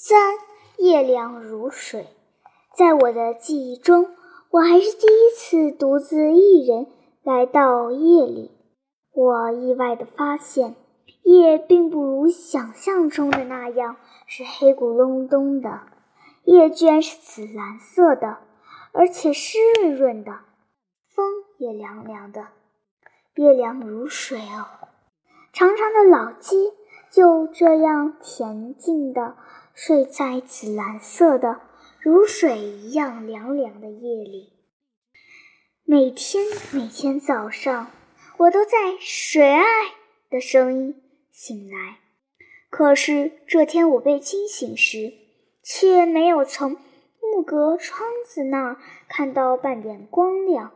[0.00, 0.16] 三
[0.76, 2.06] 夜凉如水，
[2.76, 4.14] 在我的记忆中，
[4.48, 6.86] 我还是第一次独自一人
[7.24, 8.52] 来到夜里。
[9.12, 10.76] 我意外地发现，
[11.24, 15.80] 夜并不如想象中的那样是黑咕隆咚的，
[16.44, 18.38] 夜居然是紫蓝色的，
[18.92, 20.30] 而且湿润润的，
[21.08, 21.26] 风
[21.56, 22.46] 也凉凉的，
[23.34, 24.86] 夜凉如水哦。
[25.52, 26.56] 长长的老街
[27.10, 29.34] 就这样恬静的。
[29.80, 31.60] 睡在紫蓝色的
[32.00, 34.52] 如水一样凉凉的夜里，
[35.84, 37.88] 每天每天早上，
[38.38, 39.62] 我都在“水爱”
[40.28, 42.00] 的声音醒来。
[42.68, 45.12] 可是这天我被惊醒时，
[45.62, 46.72] 却没有从
[47.22, 50.72] 木格窗子那儿看到半点光亮。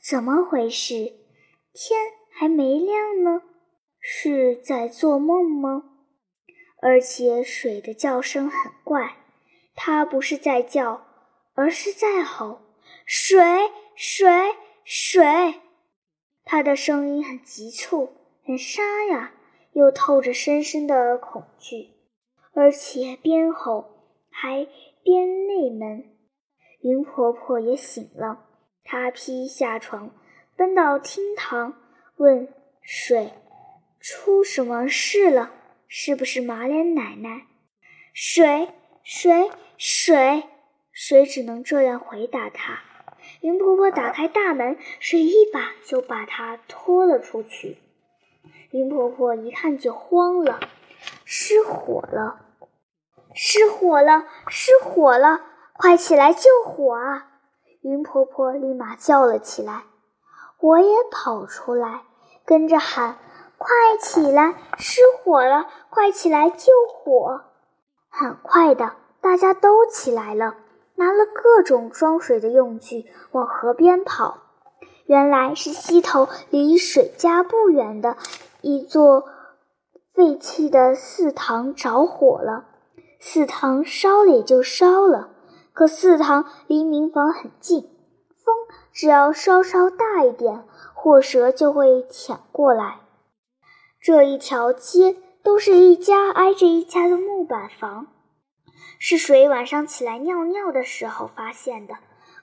[0.00, 0.94] 怎么回事？
[1.72, 1.98] 天
[2.30, 3.42] 还没亮呢，
[3.98, 5.95] 是在做梦吗？
[6.86, 9.16] 而且水的叫声很怪，
[9.74, 11.04] 它不是在叫，
[11.54, 12.60] 而是在吼
[13.04, 13.42] ：“水，
[13.96, 14.30] 水，
[14.84, 15.62] 水！”
[16.46, 18.12] 它的声音很急促，
[18.44, 19.32] 很沙哑，
[19.72, 21.88] 又透着深深的恐惧，
[22.54, 24.68] 而且边吼还
[25.02, 26.04] 边内门。
[26.82, 28.46] 云婆婆也醒了，
[28.84, 30.14] 她披下床，
[30.54, 31.74] 奔到厅堂，
[32.18, 32.46] 问
[32.80, 33.32] ：“水，
[33.98, 35.50] 出什么事了？”
[35.88, 37.46] 是不是马脸奶奶？
[38.12, 38.68] 水
[39.04, 40.44] 水水
[40.92, 42.80] 水，只能这样回答她。
[43.40, 47.78] 云婆婆打开大门，水一把就把她拖了出去。
[48.70, 50.60] 云婆婆一看就慌了，
[51.24, 52.40] 失火了！
[53.34, 54.24] 失火了！
[54.48, 55.42] 失火了！
[55.74, 57.32] 快起来救火啊！
[57.82, 59.84] 云婆婆立马叫了起来。
[60.58, 62.04] 我也跑出来，
[62.44, 63.18] 跟着喊。
[63.66, 64.54] 快起来！
[64.78, 65.66] 失火了！
[65.90, 67.40] 快起来救火！
[68.08, 70.54] 很快的，大家都起来了，
[70.94, 74.38] 拿了各种装水的用具往河边跑。
[75.06, 78.16] 原来是溪头离水家不远的
[78.60, 79.24] 一座
[80.14, 82.66] 废弃的祠堂着火了。
[83.18, 85.30] 祠堂烧了也就烧了，
[85.72, 87.82] 可祠堂离民房很近，
[88.44, 88.54] 风
[88.92, 90.62] 只要稍稍大一点，
[90.94, 93.00] 火蛇就会潜过来。
[94.06, 98.06] 这一条街都是一家挨着一家的木板房，
[99.00, 101.94] 是谁晚上起来尿尿的时候发现的。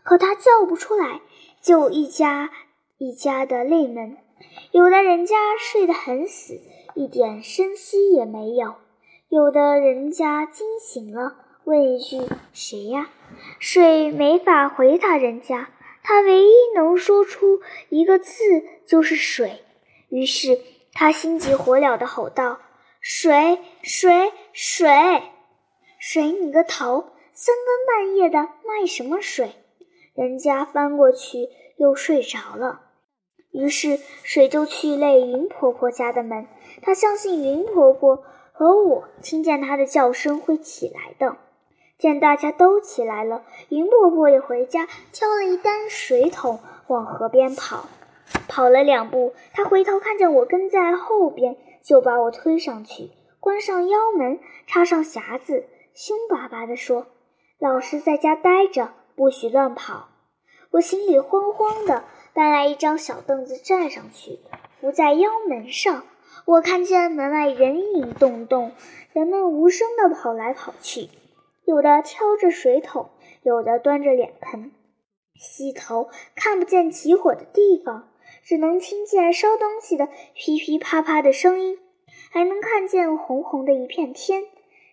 [0.04, 1.22] 可他叫不出来，
[1.62, 2.52] 就一家
[2.98, 4.18] 一家的泪门。
[4.74, 6.60] 有的人家睡得很死，
[6.96, 8.74] 一点声息也没有；
[9.30, 12.20] 有的人家惊醒了，问一句
[12.52, 13.10] “谁呀？”
[13.60, 15.70] 水没法回答人家，
[16.04, 18.34] 他唯一能说出一个字
[18.86, 19.64] 就是“水”。
[20.12, 20.60] 于是。
[20.94, 22.60] 他心急火燎地吼道
[23.02, 25.24] ：“水，水，水，
[26.00, 26.32] 水！
[26.32, 27.10] 你个头！
[27.34, 29.54] 三更半夜的卖什么水？”
[30.14, 32.82] 人家翻过去又睡着了。
[33.52, 36.48] 于是水就去擂云婆婆家的门。
[36.82, 41.38] 他相信云婆婆和我听见她的叫声会起来的。
[41.98, 47.88] 见大家都起来了，云婆婆也回家挑了一担水桶往河边跑。
[48.54, 53.10] 跑了两步，他回头看见我跟在后边，就把我推上去，
[53.40, 55.66] 关上腰门，插上匣子，
[55.96, 57.08] 凶巴巴地说
[57.58, 60.10] ：“老实在家待着，不许乱跑。”
[60.70, 62.04] 我心里慌慌的，
[62.36, 64.38] 搬来一张小凳子站上去，
[64.80, 66.04] 扶在腰门上。
[66.46, 68.74] 我看见门外人影动动，
[69.14, 71.10] 人们无声地跑来跑去，
[71.66, 73.10] 有的挑着水桶，
[73.42, 74.72] 有的端着脸盆。
[75.34, 78.10] 溪头看不见起火的地方。
[78.44, 81.80] 只能听见烧东西的噼噼啪啪的声音，
[82.30, 84.44] 还能看见红红的一片天，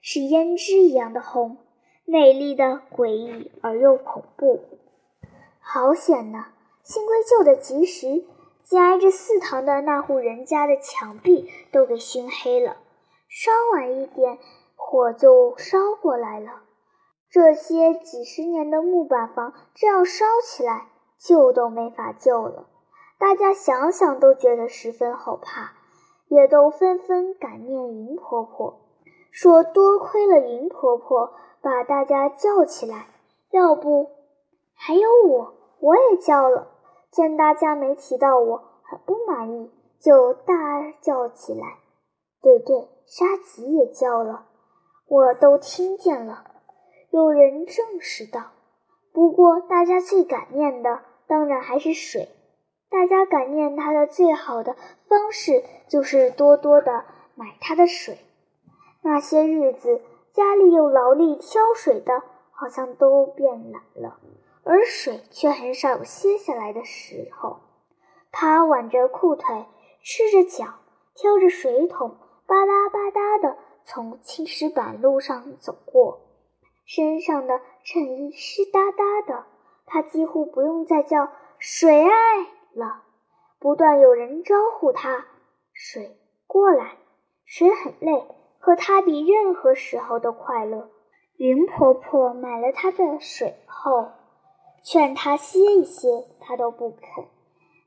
[0.01, 1.59] 是胭脂一样的红，
[2.05, 4.61] 美丽的诡异而又恐怖。
[5.59, 6.53] 好险呐！
[6.83, 8.25] 幸亏救得及时，
[8.63, 12.79] 紧挨着四堂的那户人家的墙壁都给熏黑了，
[13.29, 14.39] 稍晚一点，
[14.75, 16.63] 火就烧过来了。
[17.31, 20.89] 这些几十年的木板房，这样烧起来，
[21.19, 22.67] 救都没法救了。
[23.21, 25.75] 大家想想都觉得十分后怕，
[26.29, 28.81] 也都纷纷感念云婆婆，
[29.31, 33.09] 说多亏了云婆婆把大家叫起来，
[33.51, 34.09] 要不
[34.75, 36.69] 还有我，我也叫了。
[37.11, 39.71] 见大家没提到我，很不满意，
[40.01, 41.77] 就大叫起来。
[42.41, 44.47] 对对，沙棘也叫了，
[45.07, 46.45] 我都听见了。
[47.11, 48.53] 有人证实道，
[49.13, 52.31] 不过大家最感念的，当然还是水。
[52.91, 54.75] 大家感念他的最好的
[55.09, 57.05] 方式就是多多的
[57.37, 58.19] 买他的水。
[59.03, 60.03] 那些日子，
[60.33, 64.19] 家里有劳力挑水的，好像都变懒了，
[64.65, 67.61] 而水却很少有歇下来的时候。
[68.33, 69.65] 他挽着裤腿，
[70.03, 70.75] 赤着脚，
[71.15, 72.11] 挑着水桶，
[72.47, 76.21] 吧嗒吧嗒地从青石板路上走过，
[76.85, 79.47] 身上的衬衣湿哒哒的。
[79.87, 83.03] 他几乎不用再叫“水哎”了，
[83.59, 85.27] 不断有人招呼他
[85.73, 86.97] ：“水过来。”
[87.45, 88.29] 水很累，
[88.61, 90.89] 可他比任何时候都快乐。
[91.37, 94.09] 云婆婆买了他的水后，
[94.85, 97.25] 劝他歇一歇，他都不肯。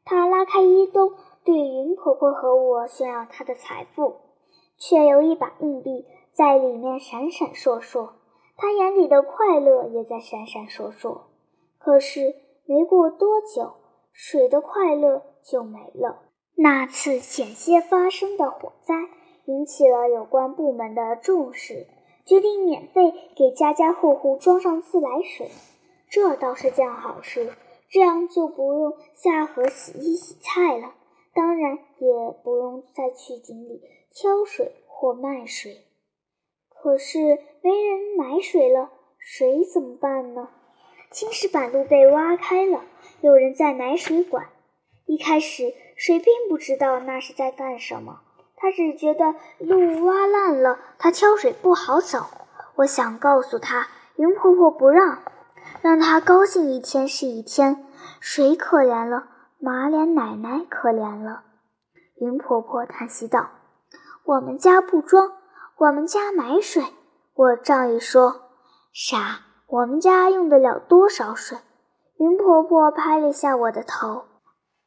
[0.04, 1.14] 他拉开衣兜，
[1.46, 4.18] 对云婆婆和我炫耀他的财富，
[4.78, 8.10] 却有一把硬币在里面闪闪烁烁。
[8.58, 11.22] 他眼里的快乐也在闪闪烁烁。
[11.80, 12.36] 可是
[12.66, 13.76] 没过多久，
[14.13, 16.30] 水的快乐就没了。
[16.56, 18.95] 那次险些发生的火灾。
[19.45, 21.86] 引起了有关部门的重视，
[22.25, 25.50] 决定免费给家家户户装上自来水。
[26.10, 27.51] 这倒是件好事，
[27.89, 30.94] 这样就不用下河洗衣洗菜了，
[31.33, 33.81] 当然也不用再去井里
[34.13, 35.75] 挑水或卖水。
[36.69, 37.19] 可是
[37.62, 40.48] 没人买水了，水怎么办呢？
[41.13, 42.81] 青石板路被挖开了，
[43.21, 44.48] 有人在买水管。
[45.06, 48.21] 一开始，水并不知道那是在干什么。
[48.56, 52.25] 他只觉得路挖烂了，他挑水不好走。
[52.77, 55.19] 我想告诉他，云婆婆不让，
[55.83, 57.86] 让他高兴一天是一天。
[58.19, 59.27] 水可怜了，
[59.60, 61.44] 马脸奶奶可怜了。
[62.15, 63.51] 云婆婆叹息道
[64.25, 65.33] ：“我们家不装，
[65.77, 66.83] 我们家买水。”
[67.36, 68.50] 我仗义说
[68.92, 71.57] ：“傻，我们家用得了多少水？”
[72.18, 74.25] 云婆婆拍了一下我的头。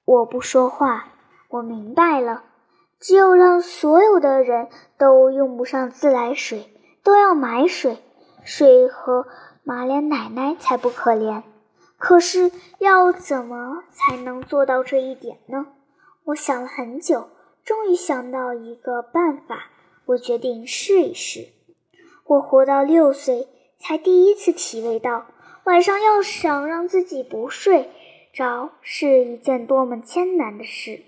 [0.05, 1.09] 我不说话，
[1.49, 2.45] 我明白了。
[2.99, 7.99] 只有让所有的人都用不上自来水，都要买水，
[8.45, 9.27] 水和
[9.65, 11.43] 马脸奶奶才不可怜。
[11.99, 15.67] 可是要怎么才能做到这一点呢？
[16.25, 17.29] 我想了很久，
[17.65, 19.71] 终于想到一个办法。
[20.07, 21.49] 我决定试一试。
[22.25, 25.27] 我活到六岁，才第一次体味到
[25.65, 27.91] 晚上要想让自己不睡
[28.33, 31.03] 着是一件多么艰难的事。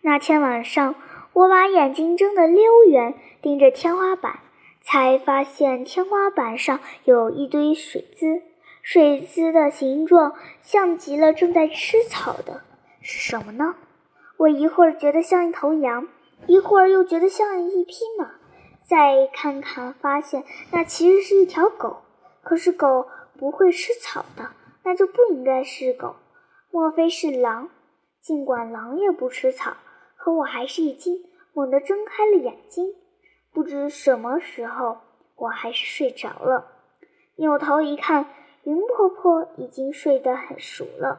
[0.00, 0.94] 那天晚上。
[1.34, 4.40] 我把眼睛睁得溜圆，盯着天花板，
[4.82, 8.42] 才发现天花板上有一堆水渍，
[8.82, 12.64] 水渍的形状像极了正在吃草的，
[13.00, 13.76] 是什么呢？
[14.36, 16.06] 我一会儿觉得像一头羊，
[16.46, 18.32] 一会儿又觉得像一匹马，
[18.92, 22.02] 再看看，发现那其实是一条狗。
[22.42, 23.08] 可是狗
[23.38, 24.50] 不会吃草的，
[24.84, 26.16] 那就不应该是狗，
[26.70, 27.70] 莫非是狼？
[28.20, 29.72] 尽管狼也不吃草。
[30.18, 31.24] 可我还是一惊，
[31.54, 32.94] 猛地睁开了眼睛。
[33.50, 34.98] 不知什么时候，
[35.36, 36.66] 我还是睡着了。
[37.36, 38.26] 扭头一看，
[38.64, 41.18] 云婆婆已经睡得很熟了，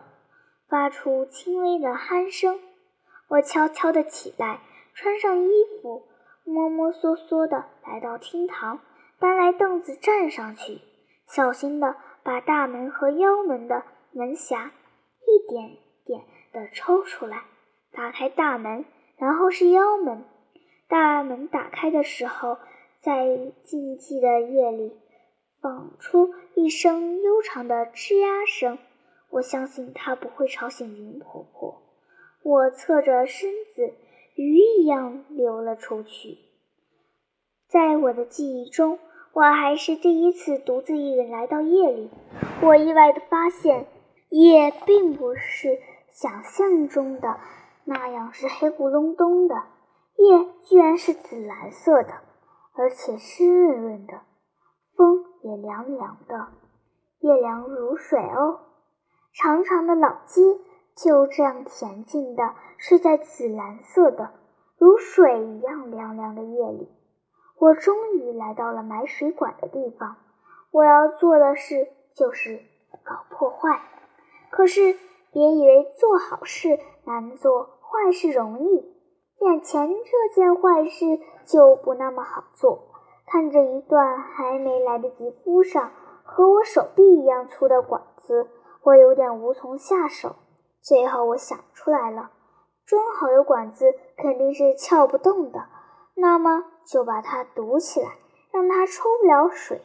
[0.69, 2.59] 发出轻微的鼾声。
[3.29, 4.59] 我悄悄地起来，
[4.93, 5.49] 穿上衣
[5.81, 6.03] 服，
[6.45, 8.81] 摸摸索索地来到厅堂，
[9.19, 10.81] 搬来凳子站上去，
[11.27, 14.69] 小心地把大门和腰门的门匣
[15.25, 17.43] 一点点地抽出来。
[17.91, 18.85] 打开大门，
[19.17, 20.25] 然后是腰门。
[20.87, 22.57] 大门打开的时候，
[22.99, 23.25] 在
[23.63, 24.97] 静寂的夜里，
[25.61, 28.77] 放出一声悠长的吱呀声。
[29.29, 31.81] 我相信它不会吵醒云婆婆。
[32.43, 33.93] 我侧着身子，
[34.35, 36.37] 鱼一样流了出去。
[37.67, 38.99] 在我的记忆中，
[39.33, 42.09] 我还是第一次独自一人来到夜里。
[42.61, 43.87] 我意外地发现，
[44.29, 47.39] 夜并不是想象中的。
[47.85, 49.55] 那样是黑咕隆咚的，
[50.17, 52.13] 夜居然是紫蓝色的，
[52.75, 54.21] 而且湿润润的，
[54.95, 56.47] 风也凉凉的，
[57.19, 58.61] 夜凉如水哦。
[59.33, 60.41] 长长的老街
[60.95, 64.31] 就这样恬静的睡在紫蓝色的、
[64.77, 66.89] 如水一样凉凉的夜里。
[67.59, 70.17] 我终于来到了买水管的地方，
[70.71, 72.59] 我要做的事就是
[73.03, 73.81] 搞破坏。
[74.51, 74.95] 可是
[75.31, 77.69] 别以为做好事难做。
[77.93, 78.91] 坏事容易，
[79.39, 82.87] 眼前这件坏事就不那么好做。
[83.27, 85.91] 看着一段还没来得及敷上，
[86.23, 88.47] 和我手臂一样粗的管子，
[88.81, 90.37] 我有点无从下手。
[90.83, 92.31] 最后我想出来了，
[92.85, 93.85] 装好的管子
[94.17, 95.59] 肯定是撬不动的，
[96.15, 98.09] 那么就把它堵起来，
[98.51, 99.81] 让它抽不了水。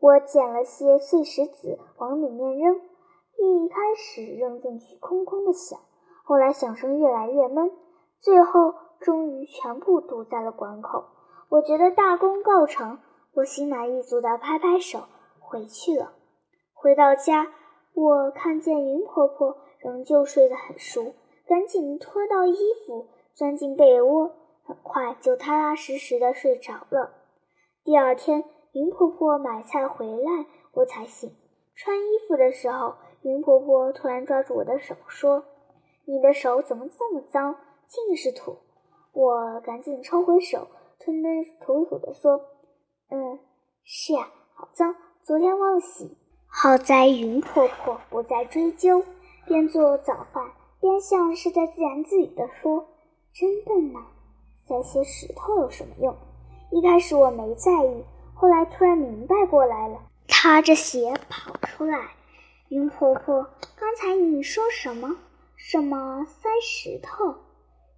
[0.00, 5.78] 我捡了些碎石子往里面扔，一开始扔进去空空的响。
[6.24, 7.70] 后来响声越来越闷，
[8.20, 11.04] 最后终于全部堵在了管口。
[11.50, 12.98] 我觉得大功告成，
[13.34, 15.00] 我心满意足地拍拍手，
[15.38, 16.12] 回去了。
[16.72, 17.46] 回到家，
[17.92, 21.14] 我看见云婆婆仍旧睡得很熟，
[21.46, 27.12] 赶紧脱掉衣服，钻进被窝，很快就踏踏实实的睡着了。
[27.84, 31.30] 第二天，云婆婆买菜回来，我才醒。
[31.76, 35.44] 穿衣服的时候，云婆婆突然抓住我的手说
[36.06, 37.54] ：“你的手怎么这么脏，
[37.86, 38.56] 尽是土。”
[39.12, 40.66] 我赶紧抽回手，
[40.98, 42.40] 吞吞吐吐地说
[43.12, 43.38] ：“嗯，
[43.84, 46.16] 是呀，好脏，昨天忘洗。”
[46.48, 49.02] 好在云婆婆不再追究，
[49.46, 50.42] 边做早饭
[50.80, 52.86] 边像是在自言自语地说
[53.32, 54.00] ：“真笨呐，
[54.66, 56.16] 塞些石头有什么用？”
[56.72, 59.98] 一开始我没在意，后来突然明白过来了，
[60.28, 62.10] 擦着鞋跑出来。
[62.68, 63.46] 云婆婆，
[63.76, 65.16] 刚才你说什么？
[65.56, 67.34] 什么塞石头？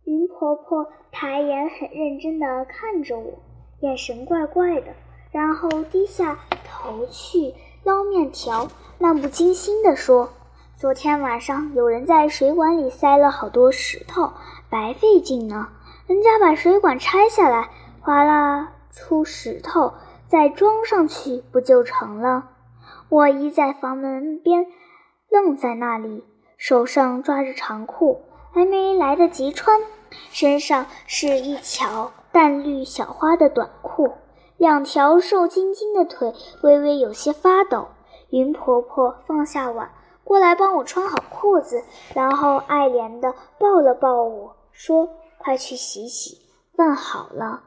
[0.04, 3.32] 云婆婆抬眼很认真地看着我，
[3.80, 4.94] 眼神怪怪的，
[5.32, 7.54] 然后低下头去。
[7.84, 10.28] 捞面条，漫不经心地说
[10.78, 14.32] ：“昨天晚上有人在水管里塞了好多石头，
[14.68, 15.68] 白费劲呢。
[16.06, 17.70] 人家把水管拆下来，
[18.02, 19.94] 划拉出石头，
[20.28, 22.50] 再装上去，不就成了？”
[23.08, 24.66] 我依在房门边，
[25.30, 26.22] 愣在那里，
[26.58, 28.20] 手上抓着长裤，
[28.52, 29.80] 还没来得及穿，
[30.30, 34.12] 身上是一条淡绿小花的短裤。
[34.58, 37.88] 两条瘦晶晶的腿微微有些发抖。
[38.28, 39.90] 云婆婆放下碗，
[40.26, 46.36] 过来帮我穿好裤子，然后爱怜的抱了抱我说：“快去洗洗，
[46.74, 47.62] 饭好了。”